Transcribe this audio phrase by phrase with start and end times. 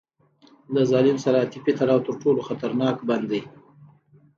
[0.73, 3.41] له ظالم سره عاطفي تړاو تر ټولو خطرناک بند دی.